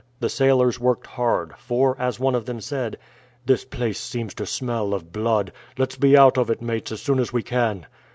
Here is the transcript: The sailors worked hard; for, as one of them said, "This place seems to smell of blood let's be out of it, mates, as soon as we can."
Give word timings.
The 0.19 0.29
sailors 0.29 0.79
worked 0.79 1.05
hard; 1.05 1.55
for, 1.59 1.95
as 2.01 2.19
one 2.19 2.33
of 2.33 2.45
them 2.47 2.59
said, 2.59 2.97
"This 3.45 3.63
place 3.63 3.99
seems 3.99 4.33
to 4.33 4.47
smell 4.47 4.95
of 4.95 5.11
blood 5.13 5.51
let's 5.77 5.95
be 5.95 6.17
out 6.17 6.39
of 6.39 6.49
it, 6.49 6.59
mates, 6.59 6.91
as 6.91 7.03
soon 7.03 7.19
as 7.19 7.31
we 7.31 7.43
can." 7.43 7.85